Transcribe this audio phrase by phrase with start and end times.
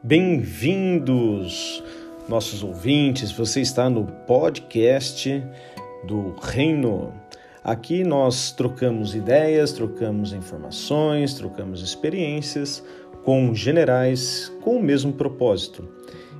[0.00, 1.82] Bem-vindos,
[2.28, 3.32] nossos ouvintes.
[3.32, 5.42] Você está no podcast
[6.06, 7.12] do Reino.
[7.64, 12.80] Aqui nós trocamos ideias, trocamos informações, trocamos experiências
[13.24, 15.88] com generais com o mesmo propósito.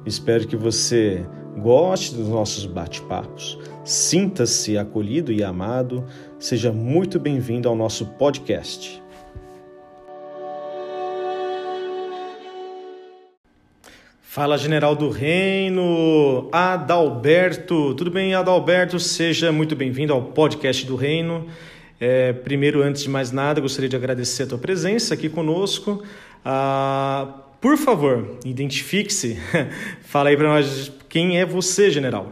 [0.07, 1.27] Espero que você
[1.59, 6.05] goste dos nossos bate-papos, sinta-se acolhido e amado,
[6.39, 9.03] seja muito bem-vindo ao nosso podcast.
[14.39, 17.93] Fala, General do Reino, Adalberto.
[17.97, 19.01] Tudo bem, Adalberto?
[19.01, 21.49] Seja muito bem-vindo ao podcast do Reino.
[21.99, 26.05] É, primeiro, antes de mais nada, gostaria de agradecer a tua presença aqui conosco.
[26.45, 29.41] Ah, por favor, identifique-se.
[30.07, 32.31] Fala aí para nós quem é você, General.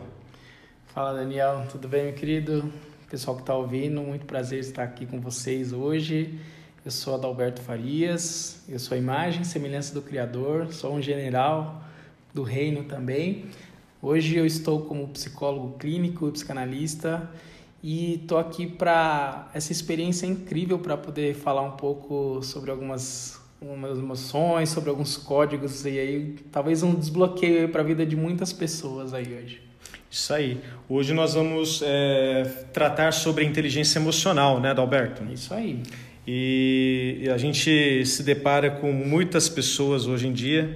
[0.95, 1.67] Fala, Daniel.
[1.73, 2.73] Tudo bem, meu querido?
[3.11, 6.39] Pessoal que está ouvindo, muito prazer estar aqui com vocês hoje.
[6.85, 11.83] Eu sou Adalberto Farias, eu sou a imagem e semelhança do Criador, sou um general
[12.37, 13.47] do reino também.
[14.01, 17.29] Hoje eu estou como psicólogo clínico e psicanalista
[17.83, 23.99] e estou aqui para essa experiência incrível para poder falar um pouco sobre algumas, algumas
[23.99, 29.15] emoções, sobre alguns códigos e aí talvez um desbloqueio para a vida de muitas pessoas
[29.15, 29.63] aí hoje.
[30.11, 30.61] Isso aí.
[30.89, 35.25] Hoje nós vamos é, tratar sobre inteligência emocional, né, Adalberto?
[35.33, 35.83] Isso aí.
[36.27, 40.75] E a gente se depara com muitas pessoas hoje em dia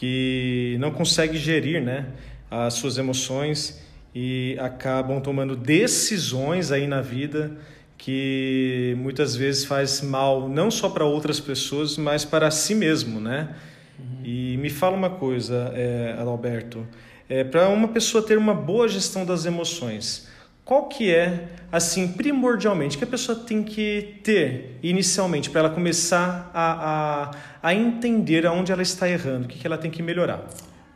[0.00, 2.06] que não conseguem gerir né,
[2.50, 3.82] as suas emoções
[4.14, 7.52] e acabam tomando decisões aí na vida
[7.98, 13.54] que muitas vezes faz mal não só para outras pessoas, mas para si mesmo, né?
[13.98, 14.24] Uhum.
[14.24, 16.88] E me fala uma coisa, é, Adalberto,
[17.28, 20.28] é, para uma pessoa ter uma boa gestão das emoções,
[20.64, 26.50] qual que é, assim, primordialmente, que a pessoa tem que ter inicialmente para ela começar
[26.54, 27.30] a,
[27.62, 30.46] a, a entender aonde ela está errando, o que, que ela tem que melhorar?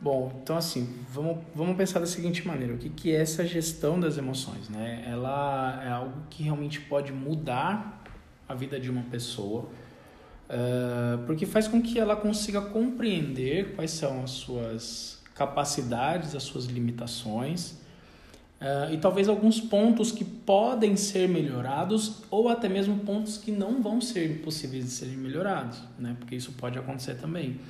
[0.00, 3.98] Bom, então assim, vamos, vamos pensar da seguinte maneira, o que, que é essa gestão
[3.98, 5.02] das emoções, né?
[5.06, 8.02] Ela é algo que realmente pode mudar
[8.46, 14.22] a vida de uma pessoa, uh, porque faz com que ela consiga compreender quais são
[14.22, 17.78] as suas capacidades, as suas limitações,
[18.64, 23.82] Uh, e talvez alguns pontos que podem ser melhorados ou até mesmo pontos que não
[23.82, 26.16] vão ser possíveis de serem melhorados, né?
[26.18, 27.60] Porque isso pode acontecer também.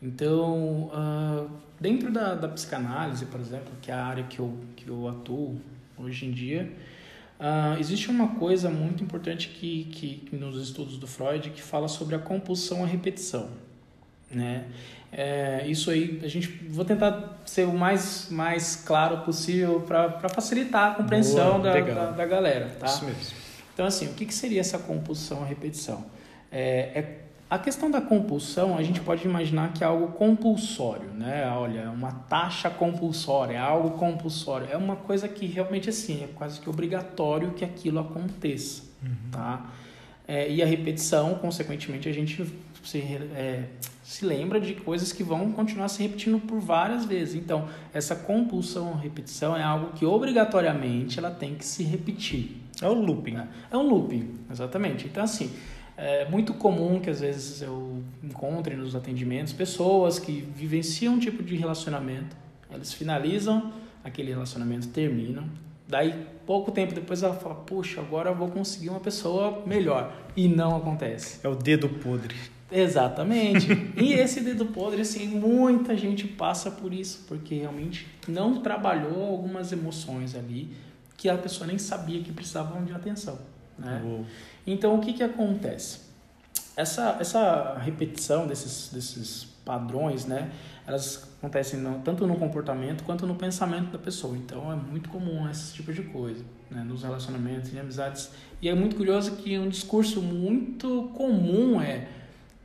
[0.00, 1.50] Então, uh,
[1.80, 5.60] dentro da, da psicanálise, por exemplo, que é a área que eu, que eu atuo
[5.98, 6.72] hoje em dia,
[7.40, 12.14] uh, existe uma coisa muito importante que, que nos estudos do Freud que fala sobre
[12.14, 13.50] a compulsão à repetição,
[14.32, 14.64] né?
[15.14, 20.92] É, isso aí, a gente vou tentar ser o mais, mais claro possível para facilitar
[20.92, 22.74] a compreensão Boa, da, da, da, galera.
[22.80, 22.86] Tá?
[22.86, 23.42] Isso mesmo.
[23.74, 26.06] Então, assim, o que, que seria essa compulsão à repetição?
[26.50, 27.18] É, é,
[27.50, 31.46] a questão da compulsão, a gente pode imaginar que é algo compulsório, né?
[31.54, 34.68] Olha, é uma taxa compulsória, é algo compulsório.
[34.70, 39.30] É uma coisa que realmente, assim, é quase que obrigatório que aquilo aconteça, uhum.
[39.30, 39.70] tá?
[40.26, 42.46] É, e a repetição, consequentemente, a gente
[42.82, 42.98] se,
[43.34, 43.64] é,
[44.12, 47.34] se lembra de coisas que vão continuar se repetindo por várias vezes.
[47.34, 52.60] Então, essa compulsão repetição é algo que obrigatoriamente ela tem que se repetir.
[52.82, 53.38] É um looping.
[53.38, 55.06] É, é um looping, exatamente.
[55.06, 55.50] Então, assim,
[55.96, 61.42] é muito comum que às vezes eu encontre nos atendimentos pessoas que vivenciam um tipo
[61.42, 62.36] de relacionamento,
[62.70, 63.72] eles finalizam
[64.04, 65.44] aquele relacionamento, terminam,
[65.88, 70.14] daí pouco tempo depois ela fala, puxa, agora eu vou conseguir uma pessoa melhor.
[70.36, 71.40] E não acontece.
[71.42, 72.36] É o dedo podre.
[72.72, 73.68] Exatamente.
[73.96, 79.72] e esse dedo podre, assim, muita gente passa por isso, porque realmente não trabalhou algumas
[79.72, 80.74] emoções ali
[81.16, 83.38] que a pessoa nem sabia que precisavam de atenção.
[83.78, 84.24] Né?
[84.66, 86.00] Então, o que, que acontece?
[86.76, 90.50] Essa, essa repetição desses, desses padrões, né?
[90.86, 94.36] Elas acontecem no, tanto no comportamento quanto no pensamento da pessoa.
[94.36, 96.82] Então, é muito comum esse tipo de coisa, né?
[96.82, 98.30] Nos relacionamentos e amizades.
[98.60, 102.08] E é muito curioso que um discurso muito comum é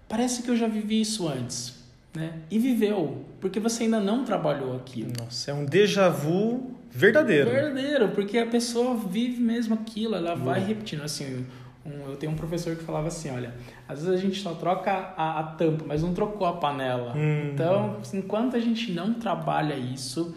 [0.07, 1.75] parece que eu já vivi isso antes.
[2.15, 2.33] Né?
[2.49, 5.11] E viveu, porque você ainda não trabalhou aquilo.
[5.19, 7.49] Nossa, é um déjà vu verdadeiro.
[7.49, 11.03] Verdadeiro, porque a pessoa vive mesmo aquilo, ela vai repetindo.
[11.03, 11.45] Assim,
[11.85, 13.53] um, eu tenho um professor que falava assim: olha,
[13.87, 17.13] às vezes a gente só troca a, a tampa, mas não trocou a panela.
[17.15, 17.51] Hum.
[17.53, 20.35] Então, enquanto a gente não trabalha isso,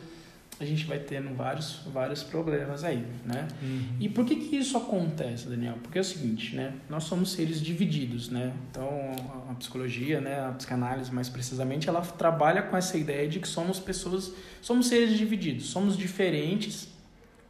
[0.60, 3.48] a gente vai tendo vários, vários problemas aí, né?
[3.62, 3.96] Uhum.
[3.98, 5.78] E por que que isso acontece, Daniel?
[5.82, 6.74] Porque é o seguinte, né?
[6.86, 8.52] Nós somos seres divididos, né?
[8.70, 9.10] Então,
[9.48, 13.78] a psicologia, né, a psicanálise mais precisamente, ela trabalha com essa ideia de que somos
[13.78, 16.88] pessoas, somos seres divididos, somos diferentes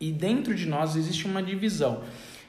[0.00, 2.04] e dentro de nós existe uma divisão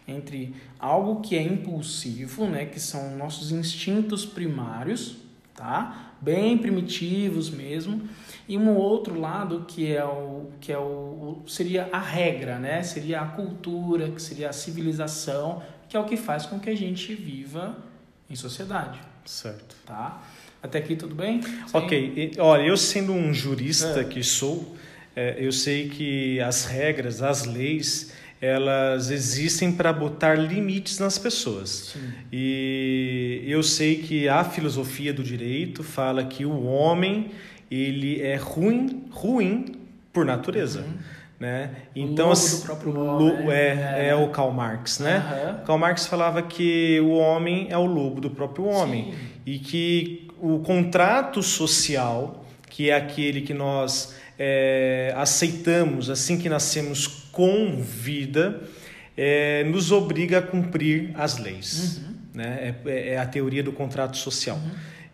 [0.07, 5.17] entre algo que é impulsivo, né, que são nossos instintos primários,
[5.55, 6.13] tá?
[6.21, 8.07] Bem primitivos mesmo.
[8.51, 12.83] E um outro lado que é o que é o, seria a regra, né?
[12.83, 16.75] Seria a cultura, que seria a civilização, que é o que faz com que a
[16.75, 17.77] gente viva
[18.29, 18.99] em sociedade.
[19.23, 19.73] Certo.
[19.85, 20.21] Tá?
[20.61, 21.41] Até aqui tudo bem?
[21.41, 21.61] Sim.
[21.71, 22.33] Ok.
[22.39, 24.03] Olha, eu sendo um jurista é.
[24.03, 24.75] que sou,
[25.15, 28.11] é, eu sei que as regras, as leis,
[28.41, 31.93] elas existem para botar limites nas pessoas.
[31.93, 32.11] Sim.
[32.33, 37.31] E eu sei que a filosofia do direito fala que o homem
[37.71, 39.77] ele é ruim, ruim
[40.11, 40.81] por natureza.
[40.81, 41.21] Uhum.
[41.39, 41.71] Né?
[41.95, 45.17] Então, o do próprio homem, é, é, é, o Karl Marx, né?
[45.17, 45.65] Uhum.
[45.65, 49.17] Karl Marx falava que o homem é o lobo do próprio homem Sim.
[49.47, 57.07] e que o contrato social, que é aquele que nós é, aceitamos assim que nascemos
[57.31, 58.61] com vida,
[59.17, 61.97] é, nos obriga a cumprir as leis.
[61.97, 62.15] Uhum.
[62.35, 62.75] Né?
[62.85, 64.57] É, é, a teoria do contrato social.
[64.57, 64.71] Uhum.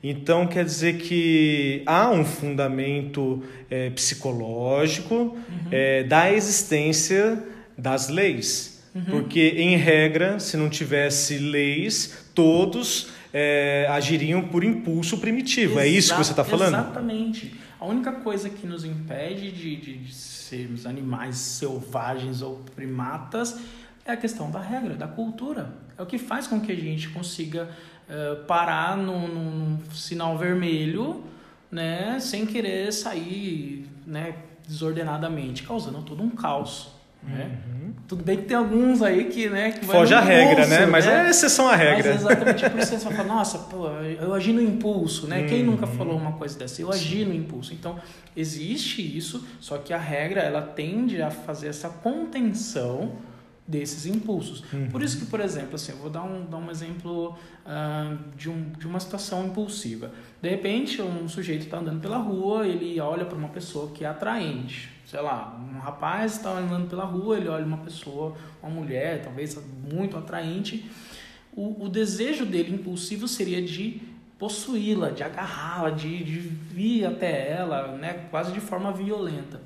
[0.10, 5.36] Então, quer dizer que há um fundamento é, psicológico uhum.
[5.72, 7.44] é, da existência
[7.78, 8.84] das leis.
[8.96, 9.04] Uhum.
[9.04, 15.74] Porque, em regra, se não tivesse leis, todos é, agiriam por impulso primitivo.
[15.74, 16.76] Exa é isso que você está falando?
[16.76, 17.54] Exatamente.
[17.80, 23.60] A única coisa que nos impede de, de, de sermos animais selvagens ou primatas
[24.06, 25.70] é a questão da regra, da cultura.
[25.98, 27.70] É o que faz com que a gente consiga
[28.10, 31.24] uh, parar num, num, sinal vermelho,
[31.72, 34.36] né, sem querer sair, né,
[34.68, 36.96] desordenadamente, causando todo um caos.
[37.24, 37.58] Né?
[37.68, 37.94] Uhum.
[38.08, 40.86] Tudo bem que tem alguns aí que, né, que foge a regra, né?
[40.86, 41.28] Mas né?
[41.28, 42.14] é exceção à regra.
[42.14, 45.42] Mas exatamente por isso você fala, nossa, pô, eu agi no impulso, né?
[45.42, 45.48] Uhum.
[45.48, 46.82] Quem nunca falou uma coisa dessa?
[46.82, 47.74] Eu agi no impulso.
[47.74, 48.00] Então,
[48.36, 53.14] existe isso, só que a regra ela tende a fazer essa contenção
[53.68, 54.64] desses impulsos.
[54.72, 54.90] Uhum.
[54.90, 58.50] Por isso que, por exemplo, assim, eu vou dar um, dar um exemplo uh, de,
[58.50, 60.12] um, de uma situação impulsiva.
[60.42, 64.08] De repente, um sujeito está andando pela rua, ele olha para uma pessoa que é
[64.08, 64.90] atraente.
[65.06, 69.60] Sei lá, um rapaz está andando pela rua, ele olha uma pessoa, uma mulher, talvez
[69.92, 70.90] muito atraente.
[71.54, 74.02] O, o desejo dele impulsivo seria de
[74.38, 79.60] possuí-la, de agarrá-la, de, de vir até ela, né, quase de forma violenta.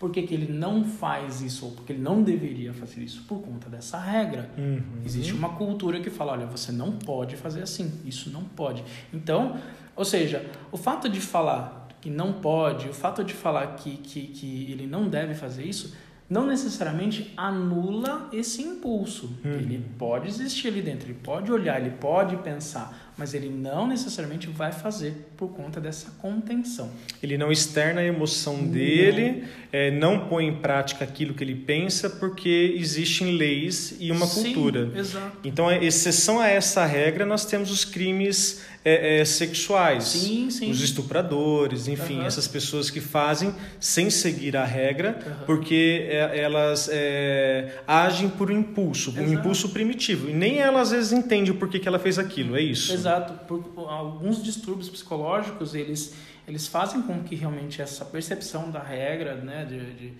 [0.00, 3.22] Por que, que ele não faz isso ou porque ele não deveria fazer isso?
[3.28, 4.50] Por conta dessa regra.
[4.56, 4.80] Uhum.
[5.04, 8.82] Existe uma cultura que fala: olha, você não pode fazer assim, isso não pode.
[9.12, 9.60] Então,
[9.94, 14.28] ou seja, o fato de falar que não pode, o fato de falar que, que,
[14.28, 15.94] que ele não deve fazer isso,
[16.30, 19.38] não necessariamente anula esse impulso.
[19.44, 19.50] Uhum.
[19.52, 24.46] Ele pode existir ali dentro, ele pode olhar, ele pode pensar, mas ele não necessariamente
[24.46, 26.90] vai fazer por conta dessa contenção.
[27.22, 28.68] Ele não externa a emoção não.
[28.68, 34.26] dele, é, não põe em prática aquilo que ele pensa, porque existem leis e uma
[34.26, 34.90] Sim, cultura.
[34.96, 35.36] Exato.
[35.44, 40.70] Então, exceção a essa regra, nós temos os crimes é, é, sexuais, sim, sim.
[40.70, 42.24] os estupradores, enfim, uhum.
[42.24, 45.44] essas pessoas que fazem sem seguir a regra, uhum.
[45.44, 50.30] porque é, elas é, agem por um impulso, um impulso primitivo.
[50.30, 52.92] E nem ela às vezes entende o porquê que ela fez aquilo, é isso.
[53.00, 53.32] Exato.
[53.46, 56.14] Por, alguns distúrbios psicológicos, eles,
[56.46, 60.14] eles fazem com que realmente essa percepção da regra, né, de, de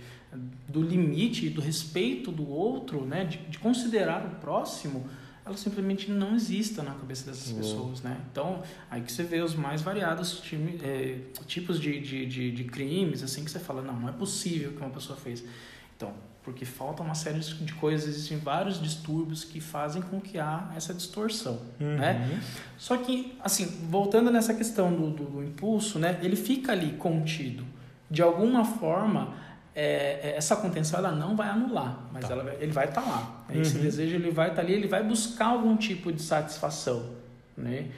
[0.69, 5.09] do limite, do respeito do outro, né, de, de, considerar o próximo,
[5.45, 8.21] ela simplesmente não exista na cabeça dessas pessoas, né?
[8.31, 12.65] Então, aí que você vê os mais variados time, é, tipos de, de, de, de
[12.65, 15.43] crimes, assim, que você fala, não, não é possível que uma pessoa fez.
[15.97, 20.71] Então, porque falta uma série de coisas, existem vários distúrbios que fazem com que há
[20.75, 21.97] essa distorção, uhum.
[21.97, 22.41] né?
[22.79, 26.19] Só que, assim, voltando nessa questão do, do, do, impulso, né?
[26.23, 27.65] Ele fica ali contido.
[28.11, 29.35] De alguma forma,
[29.75, 32.33] é, é essa contenção ela não vai anular, mas tá.
[32.33, 33.45] ela, ele vai estar tá lá.
[33.51, 33.83] Esse uhum.
[33.83, 37.11] desejo ele vai estar tá ali, ele vai buscar algum tipo de satisfação,
[37.57, 37.91] né?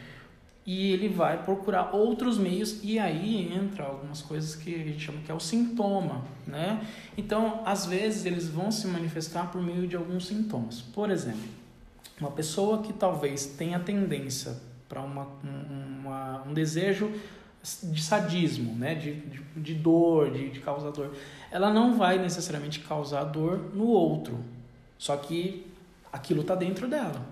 [0.65, 5.19] E ele vai procurar outros meios e aí entra algumas coisas que a gente chama
[5.21, 6.87] que é o sintoma, né?
[7.17, 10.81] Então, às vezes eles vão se manifestar por meio de alguns sintomas.
[10.81, 11.49] Por exemplo,
[12.21, 14.57] uma pessoa que talvez tenha tendência
[14.89, 17.11] para uma, uma, um desejo
[17.83, 18.95] de sadismo, né?
[18.95, 21.13] de, de, de dor, de, de causar dor,
[21.51, 24.39] ela não vai necessariamente causar dor no outro,
[24.99, 25.67] só que
[26.13, 27.25] aquilo está dentro dela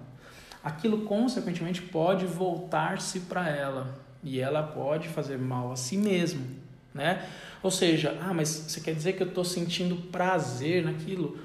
[0.62, 6.43] aquilo consequentemente pode voltar-se para ela e ela pode fazer mal a si mesma,
[6.95, 7.26] né?
[7.62, 11.38] Ou seja, ah, mas você quer dizer que eu estou sentindo prazer naquilo?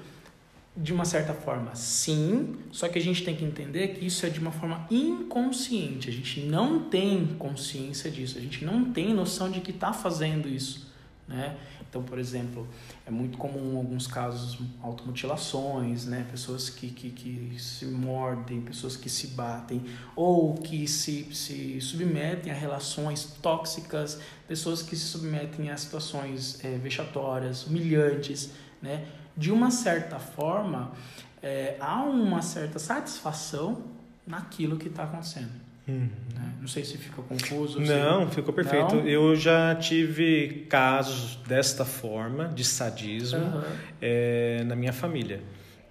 [0.76, 4.28] De uma certa forma, sim, só que a gente tem que entender que isso é
[4.28, 6.10] de uma forma inconsciente.
[6.10, 10.46] A gente não tem consciência disso, a gente não tem noção de que está fazendo
[10.46, 10.92] isso.
[11.26, 11.56] Né?
[11.88, 12.66] Então, por exemplo,
[13.06, 16.26] é muito comum alguns casos automutilações, né?
[16.30, 22.52] Pessoas que, que, que se mordem, pessoas que se batem ou que se, se submetem
[22.52, 28.50] a relações tóxicas, pessoas que se submetem a situações é, vexatórias, humilhantes,
[28.82, 29.06] né?
[29.36, 30.92] De uma certa forma,
[31.42, 33.82] é, há uma certa satisfação
[34.26, 35.65] naquilo que está acontecendo.
[35.88, 36.08] Uhum.
[36.60, 37.80] Não sei se fica confuso.
[37.80, 38.34] Não, se...
[38.34, 38.96] ficou perfeito.
[38.96, 39.06] Não?
[39.06, 43.62] Eu já tive casos desta forma, de sadismo, uhum.
[44.00, 45.40] é, na minha família.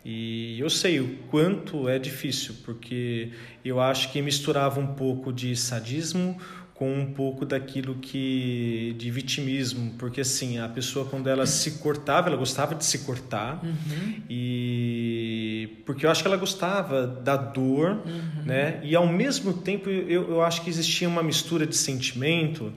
[0.03, 3.31] E eu sei o quanto é difícil, porque
[3.63, 6.37] eu acho que misturava um pouco de sadismo
[6.75, 12.27] com um pouco daquilo que de vitimismo, porque assim, a pessoa quando ela se cortava,
[12.27, 14.21] ela gostava de se cortar uhum.
[14.29, 18.43] e porque eu acho que ela gostava da dor, uhum.
[18.45, 18.81] né?
[18.83, 22.73] E ao mesmo tempo eu, eu acho que existia uma mistura de sentimento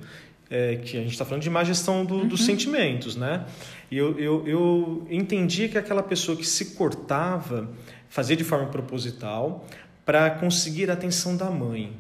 [0.48, 2.28] é, que a gente está falando de má gestão do, uhum.
[2.28, 3.46] dos sentimentos, né?
[3.90, 7.68] E eu, eu, eu entendi que aquela pessoa que se cortava
[8.08, 9.66] fazia de forma proposital
[10.06, 11.92] para conseguir a atenção da mãe,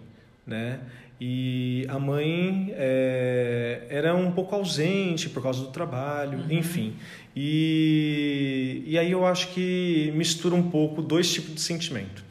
[0.46, 0.78] né?
[1.20, 6.46] E a mãe é, era um pouco ausente por causa do trabalho, uhum.
[6.50, 6.94] enfim.
[7.34, 12.24] E, e aí eu acho que mistura um pouco dois tipos de sentimento.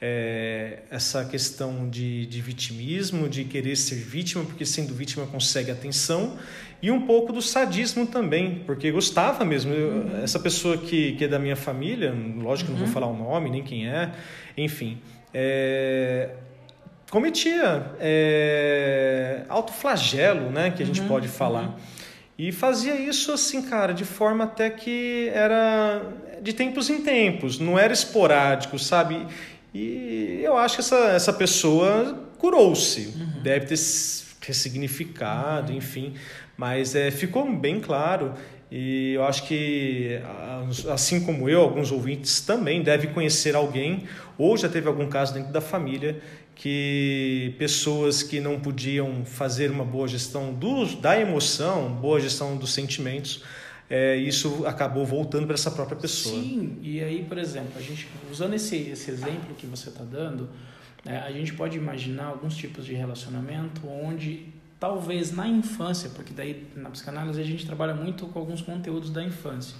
[0.00, 6.36] É, essa questão de, de vitimismo, de querer ser vítima, porque sendo vítima consegue atenção,
[6.82, 9.72] e um pouco do sadismo também, porque gostava mesmo.
[9.72, 10.24] Eu, uhum.
[10.24, 12.80] essa pessoa que, que é da minha família, lógico que uhum.
[12.80, 12.92] não vou uhum.
[12.92, 14.10] falar o nome, nem quem é,
[14.56, 14.98] enfim.
[15.32, 16.30] É,
[17.12, 21.64] cometia é, autoflagelo, né, que a gente uhum, pode falar.
[21.64, 21.74] Uhum.
[22.38, 26.00] E fazia isso assim, cara, de forma até que era
[26.40, 29.26] de tempos em tempos, não era esporádico, sabe?
[29.74, 33.42] E eu acho que essa, essa pessoa curou-se, uhum.
[33.42, 33.78] deve ter
[34.40, 35.78] ressignificado, uhum.
[35.78, 36.14] enfim,
[36.56, 38.32] mas é, ficou bem claro.
[38.74, 40.18] E eu acho que,
[40.90, 44.04] assim como eu, alguns ouvintes também devem conhecer alguém,
[44.38, 46.22] ou já teve algum caso dentro da família,
[46.54, 52.72] que pessoas que não podiam fazer uma boa gestão do, da emoção, boa gestão dos
[52.72, 53.42] sentimentos,
[53.88, 56.40] é, isso acabou voltando para essa própria pessoa.
[56.40, 60.48] Sim, e aí, por exemplo, a gente usando esse, esse exemplo que você está dando,
[61.04, 64.46] é, a gente pode imaginar alguns tipos de relacionamento onde
[64.78, 69.22] talvez na infância, porque daí na psicanálise a gente trabalha muito com alguns conteúdos da
[69.22, 69.76] infância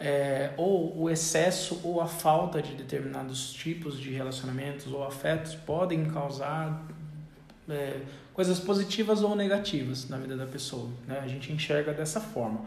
[0.00, 6.04] é, ou o excesso ou a falta de determinados tipos de relacionamentos ou afetos podem
[6.06, 6.86] causar
[7.68, 8.00] é,
[8.32, 10.88] coisas positivas ou negativas na vida da pessoa.
[11.06, 11.20] Né?
[11.20, 12.62] A gente enxerga dessa forma.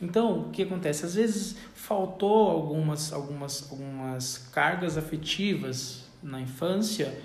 [0.00, 1.06] Então, o que acontece?
[1.06, 7.16] Às vezes faltou algumas, algumas, algumas cargas afetivas na infância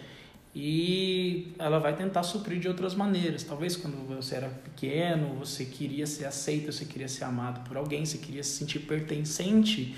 [0.60, 3.44] e ela vai tentar suprir de outras maneiras.
[3.44, 8.04] Talvez quando você era pequeno, você queria ser aceito, você queria ser amado por alguém,
[8.04, 9.96] você queria se sentir pertencente.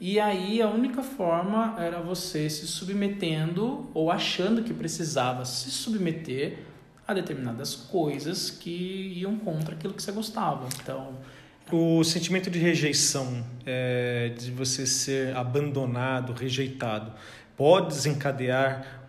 [0.00, 6.60] E aí a única forma era você se submetendo ou achando que precisava se submeter
[7.06, 10.66] a determinadas coisas que iam contra aquilo que você gostava.
[10.82, 11.18] Então,
[11.70, 17.12] o sentimento de rejeição, é, de você ser abandonado, rejeitado,
[17.54, 18.99] pode desencadear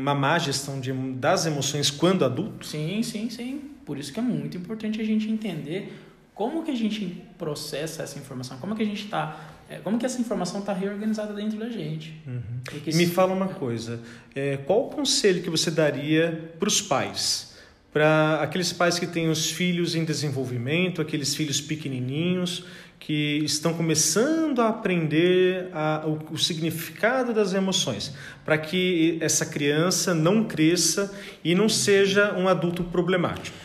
[0.00, 2.66] uma má gestão de, das emoções quando adulto?
[2.66, 3.70] Sim, sim, sim.
[3.84, 5.92] Por isso que é muito importante a gente entender
[6.34, 10.04] como que a gente processa essa informação, como que a gente está, é, como que
[10.04, 12.20] essa informação está reorganizada dentro da gente.
[12.26, 12.92] Uhum.
[12.92, 14.00] Me fala uma coisa,
[14.34, 17.53] é, qual o conselho que você daria para os pais?
[17.94, 22.64] Para aqueles pais que têm os filhos em desenvolvimento, aqueles filhos pequenininhos,
[22.98, 28.12] que estão começando a aprender a, o, o significado das emoções,
[28.44, 33.56] para que essa criança não cresça e não seja um adulto problemático.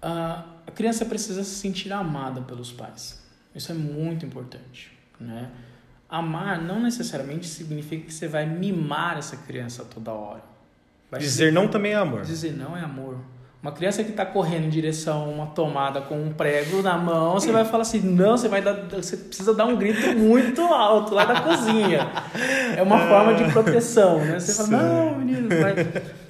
[0.00, 3.22] a criança precisa se sentir amada pelos pais.
[3.54, 5.50] Isso é muito importante, né?
[6.08, 10.42] Amar não necessariamente significa que você vai mimar essa criança toda hora.
[11.10, 12.22] Vai dizer não também é amor.
[12.22, 13.18] Dizer não é amor.
[13.60, 17.34] Uma criança que está correndo em direção a uma tomada com um prego na mão,
[17.34, 21.12] você vai falar assim, não, você vai dar, você precisa dar um grito muito alto
[21.12, 22.08] lá da cozinha.
[22.76, 24.38] É uma forma de proteção, né?
[24.38, 25.74] Você fala, não, menino, vai.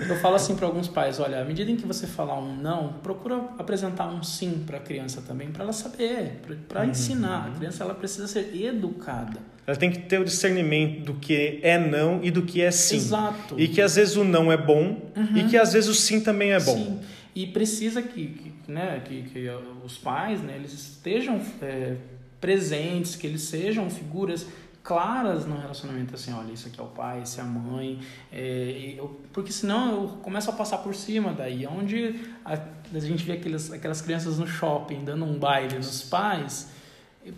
[0.08, 2.94] Eu falo assim para alguns pais, olha, à medida em que você falar um não,
[3.02, 6.90] procura apresentar um sim para a criança também, para ela saber, para uhum.
[6.90, 7.48] ensinar.
[7.48, 9.38] A criança ela precisa ser educada.
[9.66, 12.96] Ela tem que ter o discernimento do que é não e do que é sim.
[12.96, 13.54] Exato.
[13.60, 15.36] E que às vezes o não é bom uhum.
[15.36, 16.74] e que às vezes o sim também é bom.
[16.74, 17.00] Sim.
[17.38, 19.46] E precisa que, que, né, que, que
[19.84, 21.94] os pais né, eles estejam é,
[22.40, 24.44] presentes, que eles sejam figuras
[24.82, 28.00] claras no relacionamento, assim, olha, isso aqui é o pai, isso é a mãe,
[28.32, 32.54] é, eu, porque senão eu começo a passar por cima daí, onde a,
[32.92, 36.72] a gente vê aquelas, aquelas crianças no shopping dando um baile nos pais,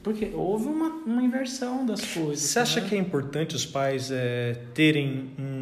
[0.03, 2.41] porque houve uma, uma inversão das coisas.
[2.41, 2.89] Você acha né?
[2.89, 5.60] que é importante os pais é, terem um,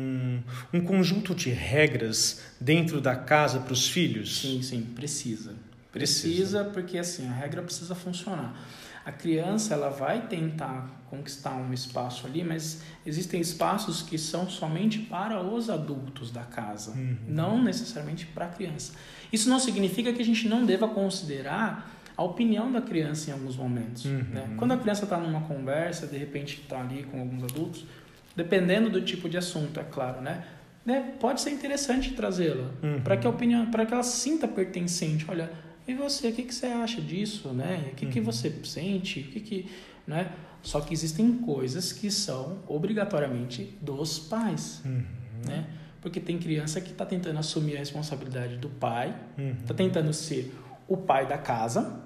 [0.72, 4.40] um conjunto de regras dentro da casa para os filhos?
[4.40, 5.54] Sim, sim, precisa.
[5.92, 6.28] Precisa.
[6.28, 8.54] Precisa, porque assim, a regra precisa funcionar.
[9.04, 14.98] A criança ela vai tentar conquistar um espaço ali, mas existem espaços que são somente
[14.98, 17.16] para os adultos da casa, Uhum.
[17.26, 18.92] não necessariamente para a criança.
[19.32, 23.56] Isso não significa que a gente não deva considerar a opinião da criança em alguns
[23.56, 24.04] momentos.
[24.04, 24.24] Uhum.
[24.30, 24.54] né?
[24.58, 27.86] Quando a criança está numa conversa, de repente está ali com alguns adultos,
[28.38, 30.44] dependendo do tipo de assunto, é claro, né?
[30.86, 31.12] né?
[31.18, 33.00] Pode ser interessante trazê-la Uhum.
[33.02, 35.26] para que a opinião, para que ela se sinta pertencente.
[35.28, 35.50] Olha,
[35.86, 37.88] e você, o que, que você acha disso, né?
[37.92, 38.24] O que, que Uhum.
[38.24, 39.20] você sente?
[39.20, 39.66] O que que,
[40.06, 40.30] né?
[40.62, 45.02] Só que existem coisas que são obrigatoriamente dos pais, Uhum.
[45.46, 45.66] né?
[46.00, 49.56] Porque tem criança que está tentando assumir a responsabilidade do pai, Uhum.
[49.60, 50.54] está tentando ser
[50.86, 52.00] o pai da casa,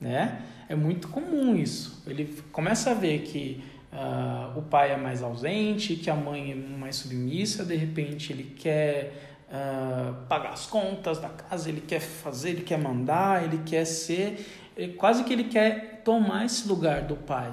[0.00, 0.40] né?
[0.68, 2.02] É muito comum isso.
[2.06, 3.62] Ele começa a ver que
[3.94, 8.44] ah, o pai é mais ausente, que a mãe é mais submissa, de repente ele
[8.58, 13.84] quer ah, pagar as contas da casa, ele quer fazer, ele quer mandar, ele quer
[13.84, 14.44] ser,
[14.76, 17.52] ele- quase que ele quer tomar esse lugar do pai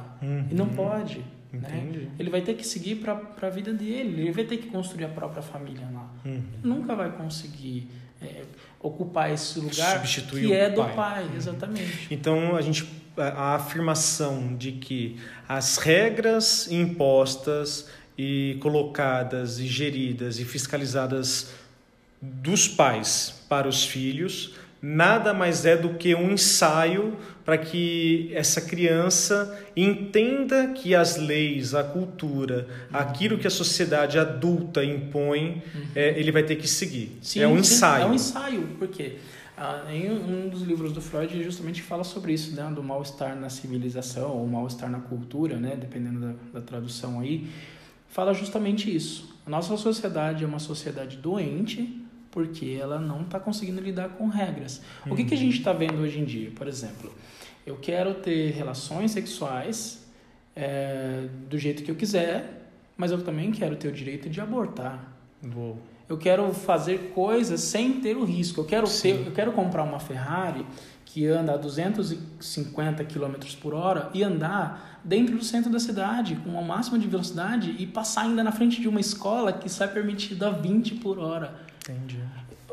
[0.49, 0.73] e não Uhum.
[0.73, 1.23] pode.
[1.53, 2.09] Né?
[2.17, 5.09] Ele vai ter que seguir para a vida dele, ele vai ter que construir a
[5.09, 6.41] própria família lá Uhum.
[6.63, 7.89] nunca vai conseguir
[8.23, 8.43] é,
[8.79, 10.95] ocupar esse lugar Substituir que é do pai.
[10.95, 12.07] pai, exatamente.
[12.11, 12.83] Então a gente
[13.17, 17.87] a afirmação de que as regras impostas
[18.17, 21.51] e colocadas e geridas e fiscalizadas
[22.21, 27.15] dos pais para os filhos nada mais é do que um ensaio
[27.45, 34.83] para que essa criança entenda que as leis, a cultura, aquilo que a sociedade adulta
[34.83, 35.61] impõe,
[35.95, 37.11] é, ele vai ter que seguir.
[37.35, 38.03] é um sim, ensaio.
[38.03, 39.13] é um ensaio, porque
[39.89, 44.37] em um dos livros do Freud justamente fala sobre isso, né, do mal-estar na civilização
[44.37, 47.47] ou mal-estar na cultura, né, dependendo da, da tradução aí,
[48.07, 49.39] fala justamente isso.
[49.45, 52.01] A nossa sociedade é uma sociedade doente
[52.31, 54.81] porque ela não está conseguindo lidar com regras.
[55.05, 56.49] O que, que a gente está vendo hoje em dia?
[56.51, 57.13] Por exemplo,
[57.65, 60.07] eu quero ter relações sexuais
[60.55, 65.13] é, do jeito que eu quiser, mas eu também quero ter o direito de abortar.
[65.41, 65.77] Vou.
[66.11, 68.59] Eu quero fazer coisas sem ter o risco.
[68.59, 70.67] Eu quero ter, eu quero comprar uma Ferrari
[71.05, 76.49] que anda a 250 km por hora e andar dentro do centro da cidade com
[76.49, 79.87] o máximo de velocidade e passar ainda na frente de uma escola que só é
[79.87, 81.55] permitido a 20 por hora.
[81.79, 82.19] Entendi.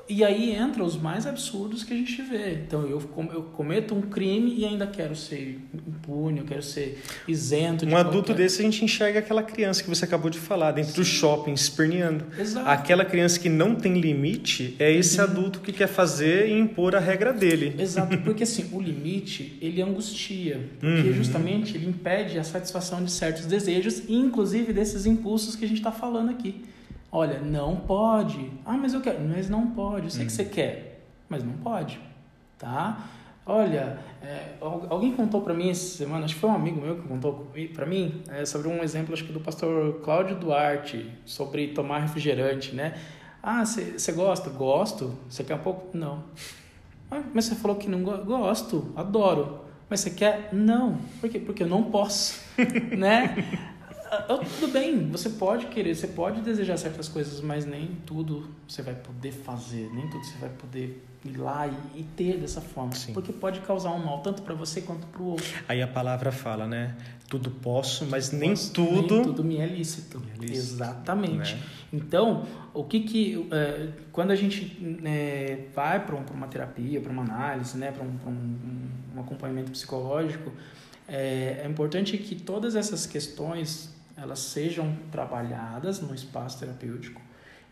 [0.09, 2.55] E aí entra os mais absurdos que a gente vê.
[2.67, 2.99] Então eu,
[3.33, 7.97] eu cometo um crime e ainda quero ser impune, eu quero ser isento de Um
[7.97, 11.05] adulto qualquer- desse a gente enxerga aquela criança que você acabou de falar, dentro do
[11.05, 12.25] shopping, esperneando.
[12.39, 12.67] Exato.
[12.69, 17.01] Aquela criança que não tem limite é esse adulto que quer fazer e impor a
[17.01, 17.75] regra dele.
[17.79, 21.13] Exato, porque assim, o limite, ele angustia, porque Uhum.
[21.13, 25.93] justamente ele impede a satisfação de certos desejos, inclusive desses impulsos que a gente está
[25.93, 26.63] falando aqui.
[27.11, 28.51] Olha, não pode.
[28.67, 29.21] Ah, mas eu quero.
[29.21, 30.05] Mas não pode.
[30.07, 31.99] Eu sei que você quer, mas não pode,
[32.59, 33.05] tá?
[33.47, 36.97] Olha, é, al- alguém contou para mim essa semana, acho que foi um amigo meu
[37.01, 41.69] que contou para mim, é, sobre um exemplo, acho que do pastor Cláudio Duarte, sobre
[41.69, 42.95] tomar refrigerante, né?
[43.43, 44.51] Ah, você gosta?
[44.51, 45.15] Gosto.
[45.31, 45.97] Você quer um pouco?
[45.97, 46.25] Não.
[47.11, 49.61] Ah, mas você falou que não go- gosto, adoro.
[49.89, 50.51] Mas você quer?
[50.53, 50.99] Não.
[51.19, 51.39] Por quê?
[51.39, 52.39] Porque eu não posso,
[52.99, 53.35] né?
[54.29, 58.83] Ah, Tudo bem, você pode querer, você pode desejar certas coisas, mas nem tudo você
[58.83, 62.95] vai poder fazer, nem tudo você vai poder ir lá e, e ter dessa forma,
[62.95, 63.13] Sim.
[63.15, 65.47] porque pode causar um mal tanto para você quanto para o outro.
[65.69, 66.95] Aí a palavra fala, né?
[67.29, 69.15] Tudo posso, mas nem Posso- tudo.
[69.17, 70.21] nem tudo me é lícito.
[70.21, 71.55] Me é lícito, Exatamente.
[71.55, 71.63] né?
[71.93, 77.11] Então, o que que é, quando a gente né, vai para um, uma terapia, para
[77.11, 80.53] uma análise, né, para um, um, um acompanhamento psicológico,
[81.09, 87.21] é, é importante que todas essas questões elas sejam trabalhadas no espaço terapêutico.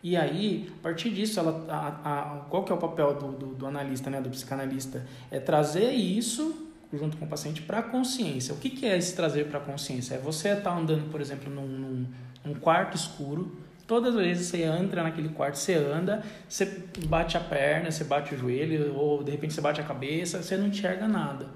[0.03, 3.45] E aí, a partir disso, ela, a, a, qual que é o papel do, do,
[3.55, 5.05] do analista, né, do psicanalista?
[5.31, 8.53] É trazer isso junto com o paciente para a consciência.
[8.53, 10.15] O que, que é esse trazer para a consciência?
[10.15, 12.07] É você estar andando, por exemplo, num, num,
[12.45, 17.39] num quarto escuro, todas as vezes você entra naquele quarto, você anda, você bate a
[17.39, 21.07] perna, você bate o joelho, ou de repente você bate a cabeça, você não enxerga
[21.07, 21.47] nada.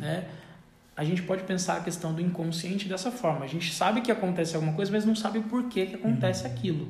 [0.00, 0.26] Né?
[0.96, 3.44] A gente pode pensar a questão do inconsciente dessa forma.
[3.44, 6.88] A gente sabe que acontece alguma coisa, mas não sabe por que, que acontece aquilo.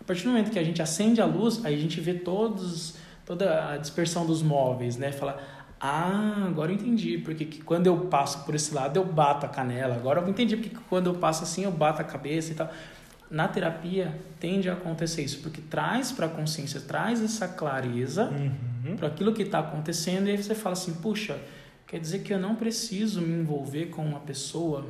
[0.00, 2.96] A partir do momento que a gente acende a luz, aí a gente vê todos,
[3.26, 5.12] toda a dispersão dos móveis, né?
[5.12, 5.38] Fala,
[5.80, 7.18] Ah, agora eu entendi.
[7.18, 9.94] Porque que quando eu passo por esse lado, eu bato a canela.
[9.94, 12.68] Agora eu entendi porque quando eu passo assim, eu bato a cabeça e tal.
[13.30, 18.30] Na terapia, tende a acontecer isso, porque traz para a consciência, traz essa clareza
[18.86, 18.96] Uhum.
[18.96, 21.36] para aquilo que está acontecendo, e aí você fala assim: puxa,
[21.88, 24.86] quer dizer que eu não preciso me envolver com uma pessoa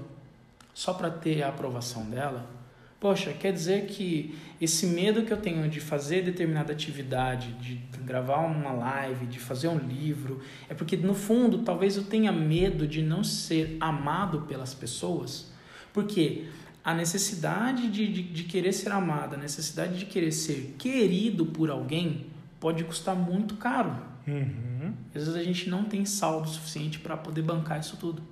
[0.74, 2.58] só para ter a aprovação dela?
[3.00, 8.38] Poxa, quer dizer que esse medo que eu tenho de fazer determinada atividade, de gravar
[8.38, 13.00] uma live, de fazer um livro, é porque no fundo talvez eu tenha medo de
[13.00, 15.52] não ser amado pelas pessoas,
[15.92, 16.46] porque
[16.82, 21.70] a necessidade de, de, de querer ser amado, a necessidade de querer ser querido por
[21.70, 22.26] alguém
[22.58, 23.96] pode custar muito caro.
[24.28, 24.94] Uhum.
[25.14, 28.22] Às vezes a gente não tem saldo suficiente para poder bancar isso tudo.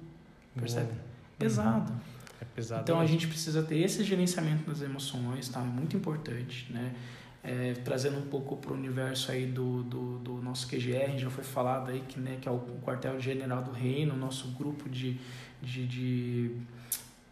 [0.55, 0.93] Percebe?
[1.39, 1.93] Pesado.
[2.41, 2.83] É pesado.
[2.83, 3.15] Então a mesmo.
[3.15, 5.61] gente precisa ter esse gerenciamento das emoções, tá?
[5.61, 6.95] É muito importante, né?
[7.43, 11.45] É, trazendo um pouco para o universo aí do, do, do nosso QGR, já foi
[11.45, 15.21] falado aí que, né, que é o quartel-general do reino, nosso grupo de,
[15.63, 16.57] de, de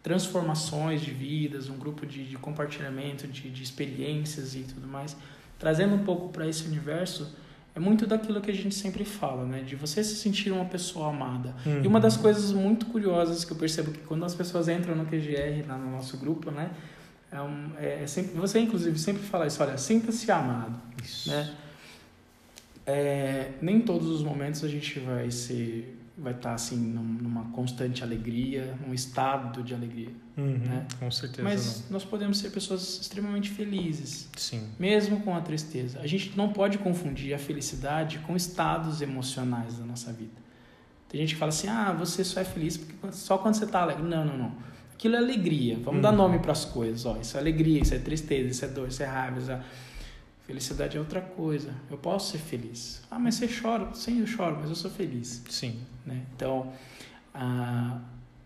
[0.01, 5.17] transformações de vidas, um grupo de, de compartilhamento de, de experiências e tudo mais.
[5.59, 7.35] Trazendo um pouco para esse universo,
[7.75, 9.61] é muito daquilo que a gente sempre fala, né?
[9.61, 11.53] De você se sentir uma pessoa amada.
[11.65, 11.83] Uhum.
[11.83, 15.05] E uma das coisas muito curiosas que eu percebo que quando as pessoas entram no
[15.05, 16.71] QGR, lá no nosso grupo, né?
[17.29, 21.29] É, um, é, é sempre, você, inclusive, sempre fala isso, olha, sinta-se amado, Isso.
[21.29, 21.53] né?
[22.87, 28.03] É, nem todos os momentos a gente vai ser vai estar assim num- numa constante
[28.03, 30.09] alegria, num estado de alegria.
[30.37, 30.57] Uhum.
[30.57, 30.85] né?
[30.99, 34.39] Com certeza Mas nós podemos ser pessoas extremamente felizes, não.
[34.41, 34.67] Sim.
[34.79, 35.99] mesmo com a tristeza.
[36.01, 40.43] A gente não pode confundir a felicidade com estados emocionais da nossa vida.
[41.09, 43.81] Tem gente que fala assim: ah, você só é feliz porque só quando você está
[43.81, 44.03] alegre.
[44.03, 44.51] Não, não, não.
[44.93, 45.77] Aquilo é alegria.
[45.83, 46.17] Vamos dar Uhum.
[46.17, 47.05] nome para as coisas.
[47.05, 49.39] Ó, isso é alegria, isso é tristeza, isso é dor, isso é raiva.
[49.39, 49.61] Isso é...
[50.45, 51.73] Felicidade é outra coisa.
[51.89, 53.01] Eu posso ser feliz.
[53.09, 53.93] Ah, mas você chora.
[53.95, 55.43] Sim, eu choro, mas eu sou feliz.
[55.49, 55.79] Sim.
[56.05, 56.23] Né?
[56.35, 56.71] Então,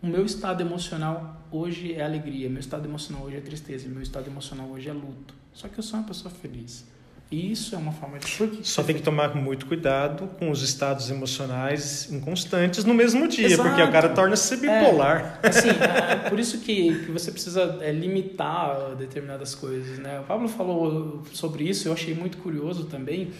[0.02, 4.28] o meu estado emocional hoje é alegria, meu estado emocional hoje é tristeza, meu estado
[4.28, 5.34] emocional hoje é luto.
[5.52, 6.86] Só que eu sou uma pessoa feliz.
[7.30, 8.26] E isso é uma forma de.
[8.66, 13.68] Só tem que tomar muito cuidado com os estados emocionais inconstantes no mesmo dia, Exato.
[13.68, 15.38] porque o cara torna-se bipolar.
[15.40, 20.18] Assim, é por isso que, que você precisa é, limitar determinadas coisas, né?
[20.18, 23.30] O Pablo falou sobre isso, eu achei muito curioso também,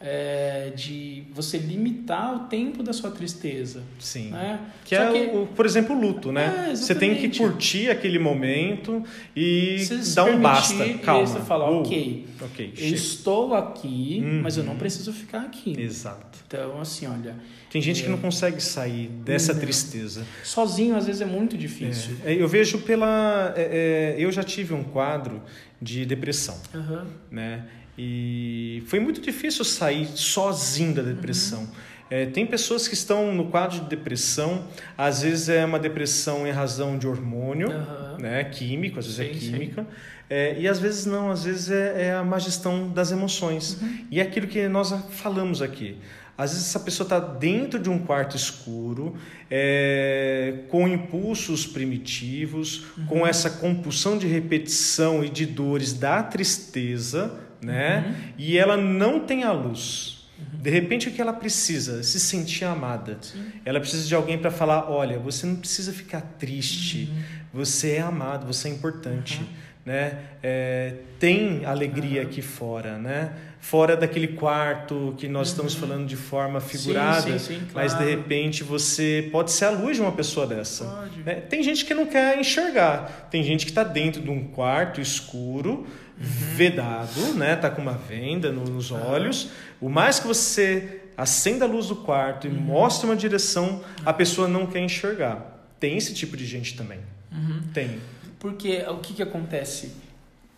[0.00, 4.30] é, de você limitar o tempo da sua tristeza, Sim.
[4.30, 4.60] né?
[4.84, 6.68] Que Só é, o, por exemplo, o luto, né?
[6.70, 9.02] É, você tem que curtir aquele momento
[9.34, 10.88] e se dar um basta.
[11.02, 11.26] Calma.
[11.26, 14.40] você fala, Uh, ok, Ok, eu estou aqui, Uhum.
[14.42, 15.74] mas eu não preciso ficar aqui.
[15.78, 16.38] Exato.
[16.46, 17.34] Então, assim, olha,
[17.70, 18.10] Tem gente que É.
[18.10, 19.60] não consegue sair dessa Não.
[19.60, 20.24] tristeza.
[20.42, 22.16] sozinho às vezes é muito difícil.
[22.24, 23.52] É, eu vejo pela.
[23.56, 25.42] é, é, eu já tive um quadro
[25.82, 27.06] de depressão, Aham.
[27.30, 27.64] né?
[27.98, 31.60] E foi muito difícil sair sozinho da depressão.
[31.62, 31.68] Uhum.
[32.10, 34.64] É, tem pessoas que estão no quadro de depressão,
[34.96, 38.16] às vezes é uma depressão em razão de hormônio, Aham.
[38.18, 38.44] né?
[38.44, 39.52] Químico, às vezes é Sim, sim.
[39.52, 39.86] química.
[40.30, 43.78] É, e às vezes não, às vezes é, é a má gestão das emoções.
[43.82, 43.98] Uhum.
[44.10, 45.96] E é aquilo que nós falamos aqui.
[46.36, 49.16] Às vezes essa pessoa está dentro de um quarto escuro,
[49.50, 53.06] é, com impulsos primitivos, Uhum.
[53.06, 58.04] com essa compulsão de repetição e de dores da tristeza, né?
[58.06, 58.32] Uhum.
[58.38, 60.18] E ela não tem a luz.
[60.52, 62.02] De repente o que ela precisa?
[62.02, 63.18] Se sentir amada.
[63.20, 63.44] Sim.
[63.64, 67.08] Ela precisa de alguém para falar, olha, você não precisa ficar triste.
[67.10, 67.22] Uhum.
[67.54, 69.40] Você é amado, você é importante,
[69.84, 70.18] né?
[70.42, 73.32] É, tem alegria aqui fora, né?
[73.60, 77.38] Fora daquele quarto que nós estamos falando de forma figurada, Uhum.
[77.38, 78.10] sim, sim, mas de claro.
[78.10, 80.84] repente você pode ser a luz de uma pessoa dessa.
[81.26, 81.34] Né?
[81.36, 85.86] Tem gente que não quer enxergar, tem gente que está dentro de um quarto escuro,
[86.18, 87.56] vedado, né?
[87.56, 89.50] Tá com uma venda no- nos olhos.
[89.80, 94.48] O mais que você acenda a luz do quarto e mostre uma direção, a pessoa
[94.48, 95.56] não quer enxergar.
[95.78, 96.98] Tem esse tipo de gente também.
[97.32, 97.62] Uhum.
[97.72, 97.98] Tem.
[98.38, 99.92] Porque o que, que acontece?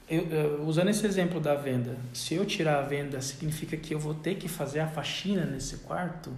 [0.08, 3.98] Eu, eu- usando esse exemplo da venda, se eu tirar a venda, significa que eu
[3.98, 6.30] vou ter que fazer a faxina nesse quarto?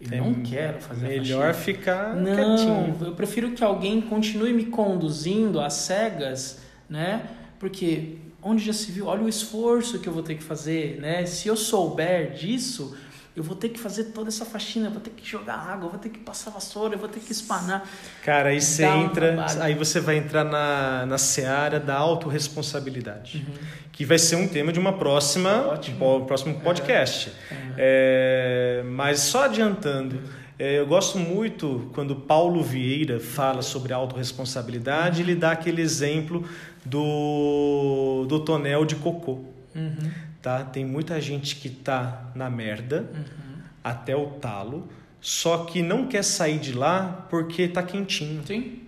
[0.00, 1.76] Eu É não quero fazer a Melhor faxina.
[1.78, 2.96] ficar Não, quietinho.
[3.02, 7.22] eu prefiro que alguém continue me conduzindo às cegas, né?
[7.58, 11.24] Porque onde já se viu, olha o esforço que eu vou ter que fazer, né?
[11.26, 12.96] Se eu souber disso,
[13.34, 15.90] eu vou ter que fazer toda essa faxina, eu vou ter que jogar água, eu
[15.90, 17.88] vou ter que passar vassoura, eu vou ter que espanar.
[18.22, 19.62] Cara, aí você entra, trabalho.
[19.62, 23.54] aí você vai entrar na, na seara da autorresponsabilidade, Uhum.
[23.90, 26.26] que vai ser um tema de uma próxima, Ótimo.
[26.26, 27.32] próximo podcast.
[27.78, 35.34] É, mas só adiantando, é, eu gosto muito quando Paulo Vieira fala sobre autorresponsabilidade, ele
[35.34, 36.44] dá aquele exemplo
[36.84, 39.40] do, do tonel de cocô.
[39.74, 40.10] Uhum.
[40.40, 40.64] Tá?
[40.64, 43.62] Tem muita gente que tá na merda Uhum.
[43.82, 44.88] até o talo,
[45.20, 48.42] só que não quer sair de lá porque está quentinho.
[48.46, 48.80] Sim.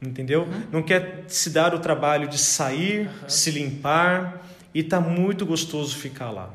[0.00, 0.42] Entendeu?
[0.42, 0.62] Uhum.
[0.70, 6.30] Não quer se dar o trabalho de sair, se limpar e tá muito gostoso ficar
[6.30, 6.52] lá.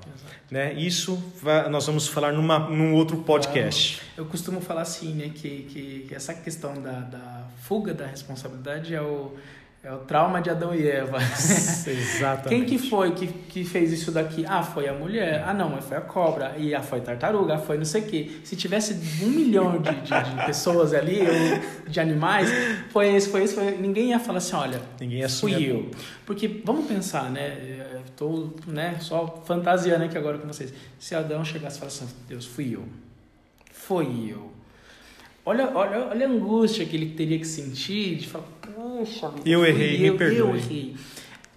[0.52, 0.74] Né?
[0.74, 4.02] Isso vai, nós vamos falar numa, num outro podcast.
[4.18, 9.02] Eu costumo falar assim, né, que, que essa questão da, da fuga da responsabilidade é
[9.02, 9.38] o,
[9.82, 11.20] é o trauma de Adão e Eva.
[11.88, 12.50] Exatamente.
[12.50, 14.46] Quem que foi que, que fez isso daqui?
[14.46, 15.42] Ah, foi a mulher.
[15.48, 16.54] Ah, não, mas foi a cobra.
[16.58, 17.56] E ah, foi tartaruga.
[17.56, 18.32] Ah, foi não sei o quê.
[18.44, 22.50] Se tivesse um milhão de, de, de pessoas ali, ou de animais,
[22.90, 23.72] foi esse, foi esse, foi...
[23.78, 25.90] Ninguém ia falar assim, olha, Ninguém ia fui eu.
[26.26, 28.02] Porque, vamos pensar, né?
[28.06, 30.74] Estou né, só fantasiando aqui agora com vocês.
[31.00, 32.84] Se Adão chegasse e falasse assim, Deus, fui eu.
[33.72, 34.52] Foi eu.
[35.46, 38.46] Olha, olha, olha a angústia que ele teria que sentir de falar,
[39.00, 40.38] poxa, eu errei, eu, me perdoe.
[40.38, 40.96] Eu errei.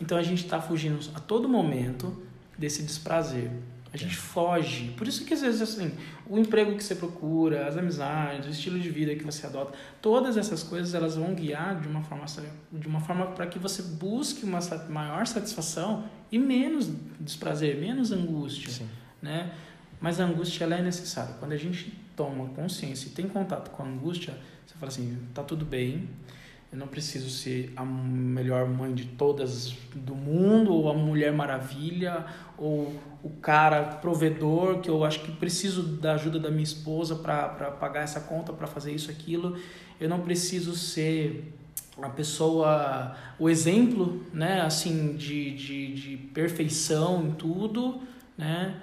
[0.01, 2.23] Então a gente está fugindo a todo momento
[2.57, 3.51] desse desprazer.
[3.93, 4.19] A gente é.
[4.19, 4.95] foge.
[4.97, 5.93] Por isso que às vezes assim,
[6.27, 10.37] o emprego que você procura, as amizades, o estilo de vida que você adota, todas
[10.37, 12.25] essas coisas elas vão guiar de uma forma
[12.73, 18.71] de uma forma para que você busque uma maior satisfação e menos desprazer, menos angústia,
[18.71, 18.89] Sim.
[19.21, 19.53] né?
[20.01, 21.35] Mas a angústia ela é necessária.
[21.39, 24.35] Quando a gente toma consciência e tem contato com a angústia,
[24.67, 26.09] você fala assim, tá tudo bem,
[26.73, 32.25] eu não preciso ser a melhor mãe de todas do mundo, ou a mulher maravilha,
[32.57, 37.71] ou o cara provedor, que eu acho que preciso da ajuda da minha esposa para
[37.73, 39.59] pagar essa conta, para fazer isso, aquilo.
[40.01, 41.53] Eu não preciso ser
[42.01, 48.01] a pessoa, o exemplo, né, assim, de, de, de perfeição em tudo,
[48.37, 48.81] né?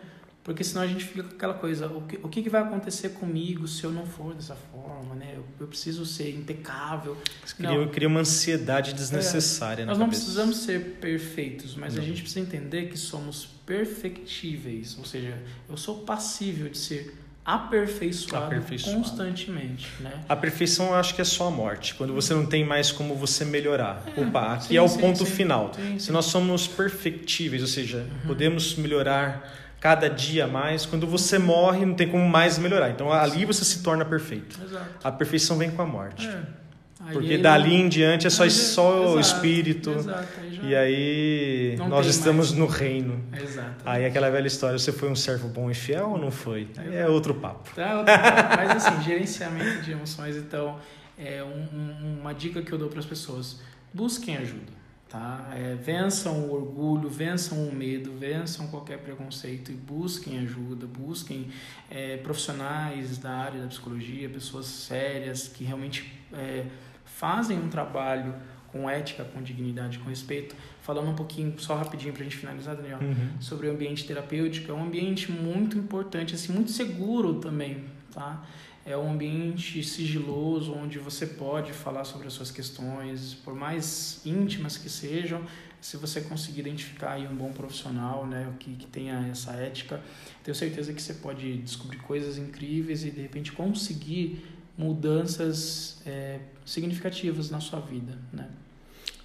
[0.49, 3.67] Porque senão a gente fica com aquela coisa, o que, o que vai acontecer comigo
[3.67, 5.33] se eu não for dessa forma, né?
[5.35, 7.15] Eu, eu preciso ser impecável.
[7.55, 12.01] Cria, cria uma ansiedade desnecessária é, Nós não precisamos ser perfeitos, mas não.
[12.01, 14.97] a gente precisa entender que somos perfectíveis.
[14.97, 15.37] Ou seja,
[15.69, 20.23] eu sou passível de ser aperfeiçoado, aperfeiçoado, constantemente, né?
[20.27, 23.13] A perfeição eu acho que é só a morte, quando você não tem mais como
[23.13, 24.03] você melhorar.
[24.17, 25.31] É, Opa, aqui sim, é o sim, ponto sim.
[25.31, 25.71] final.
[25.99, 28.27] Se nós somos perfectíveis, ou seja, uhum.
[28.27, 30.85] podemos melhorar cada dia mais.
[30.85, 32.89] Quando você morre, não tem como mais melhorar.
[32.89, 34.59] Então ali você se torna perfeito.
[34.63, 34.85] Exato.
[35.03, 36.27] A perfeição vem com a morte.
[36.27, 36.59] É.
[37.13, 39.91] Porque dali em diante é só, aí, só o espírito.
[39.91, 42.59] Exato, aí e aí nós estamos mais.
[42.59, 43.23] no reino.
[43.33, 43.83] Exato.
[43.85, 46.67] Aí aquela velha história, você foi um servo bom e fiel ou não foi?
[46.77, 47.69] Aí é outro papo.
[47.79, 48.57] É outro papo.
[48.57, 50.77] Mas assim, gerenciamento de emoções, então,
[51.17, 53.59] é um, um, uma dica que eu dou para as pessoas.
[53.93, 54.78] Busquem ajuda.
[55.09, 55.49] Tá?
[55.55, 61.49] É, vençam o orgulho, vençam o medo, vençam qualquer preconceito e busquem ajuda, busquem
[61.89, 66.67] é, profissionais da área da psicologia, pessoas sérias que realmente é,
[67.03, 68.35] fazem um trabalho
[68.71, 70.55] com ética, com dignidade, com respeito.
[70.83, 73.41] Falando um pouquinho, só rapidinho para a gente finalizar, Daniel, uhum.
[73.41, 78.45] sobre o ambiente terapêutico, é um ambiente muito importante, assim, muito seguro também, tá?
[78.89, 84.77] É um ambiente sigiloso onde você pode falar sobre as suas questões, por mais íntimas
[84.77, 85.45] que sejam,
[85.79, 90.01] se você conseguir identificar um bom profissional, né, que, que tenha essa ética,
[90.43, 94.43] tenho certeza que você pode descobrir coisas incríveis e de repente conseguir
[94.75, 98.49] mudanças é, significativas na sua vida, né?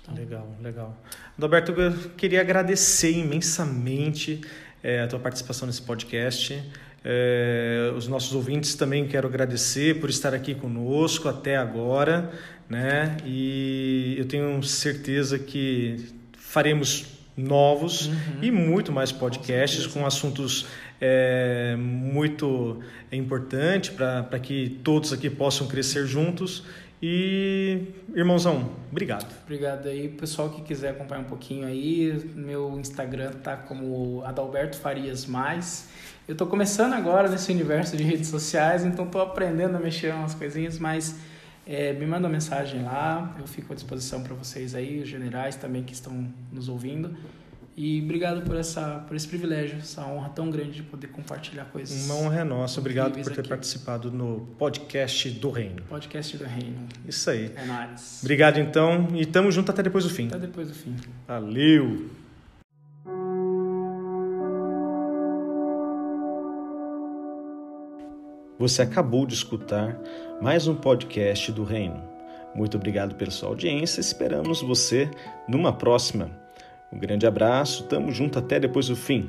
[0.03, 0.15] Então...
[0.15, 1.03] Legal, legal.
[1.39, 4.43] Adalberto, eu queria agradecer imensamente
[4.83, 6.63] é, a tua participação nesse podcast.
[7.05, 12.31] É, os nossos ouvintes também quero agradecer por estar aqui conosco até agora,
[12.69, 13.19] né?
[13.27, 16.07] E eu tenho certeza que
[16.39, 18.15] faremos novos uhum.
[18.43, 20.67] e muito mais podcasts com, com assuntos
[21.01, 22.81] é, muito
[23.13, 26.65] importantes para que todos aqui possam crescer juntos.
[27.03, 29.27] E, irmãozão, obrigado.
[29.43, 30.09] Obrigado aí.
[30.09, 35.89] Pessoal que quiser acompanhar um pouquinho aí, meu Instagram tá como Adalberto Farias Mais.
[36.27, 40.35] Eu estou começando agora nesse universo de redes sociais, então estou aprendendo a mexer umas
[40.35, 41.17] coisinhas, mas
[41.67, 45.57] é, me manda uma mensagem lá, eu fico à disposição para vocês aí, os generais
[45.57, 47.15] também que estão nos ouvindo.
[47.77, 52.05] E obrigado por, essa, por esse privilégio, essa honra tão grande de poder compartilhar coisas.
[52.05, 52.79] Uma honra é nossa.
[52.79, 53.49] Obrigado por ter aqui.
[53.49, 55.83] participado no podcast do Reino.
[55.89, 56.87] Podcast do Reino.
[57.07, 57.51] Isso aí.
[57.57, 58.21] É nóis.
[58.23, 60.29] Obrigado então e tamo junto até depois do fim.
[60.29, 60.95] Até depois do fim.
[61.27, 62.11] Valeu!
[68.57, 69.99] Você acabou de escutar
[70.41, 72.01] mais um podcast do Reino.
[72.55, 74.01] Muito obrigado pela sua audiência.
[74.01, 75.11] Esperamos você
[75.49, 76.44] numa próxima.
[76.95, 79.29] Um grande abraço, tamo junto até depois do fim.